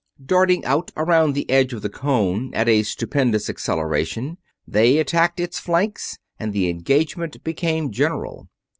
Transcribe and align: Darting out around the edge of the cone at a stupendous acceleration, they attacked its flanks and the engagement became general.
Darting 0.25 0.65
out 0.65 0.89
around 0.97 1.33
the 1.33 1.47
edge 1.47 1.73
of 1.73 1.83
the 1.83 1.87
cone 1.89 2.51
at 2.55 2.67
a 2.67 2.81
stupendous 2.81 3.51
acceleration, 3.51 4.39
they 4.67 4.97
attacked 4.97 5.39
its 5.39 5.59
flanks 5.59 6.17
and 6.39 6.53
the 6.53 6.69
engagement 6.69 7.43
became 7.43 7.91
general. 7.91 8.47